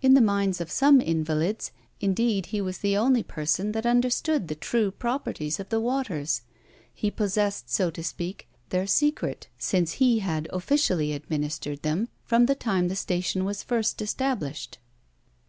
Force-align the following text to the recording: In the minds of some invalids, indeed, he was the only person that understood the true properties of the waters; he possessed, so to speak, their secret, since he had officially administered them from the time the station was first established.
In 0.00 0.14
the 0.14 0.20
minds 0.20 0.60
of 0.60 0.70
some 0.70 1.00
invalids, 1.00 1.72
indeed, 2.00 2.46
he 2.46 2.60
was 2.60 2.78
the 2.78 2.96
only 2.96 3.24
person 3.24 3.72
that 3.72 3.84
understood 3.84 4.46
the 4.46 4.54
true 4.54 4.92
properties 4.92 5.58
of 5.58 5.70
the 5.70 5.80
waters; 5.80 6.42
he 6.94 7.10
possessed, 7.10 7.68
so 7.68 7.90
to 7.90 8.04
speak, 8.04 8.46
their 8.68 8.86
secret, 8.86 9.48
since 9.58 9.94
he 9.94 10.20
had 10.20 10.46
officially 10.52 11.12
administered 11.14 11.82
them 11.82 12.08
from 12.22 12.46
the 12.46 12.54
time 12.54 12.86
the 12.86 12.94
station 12.94 13.44
was 13.44 13.64
first 13.64 14.00
established. 14.00 14.78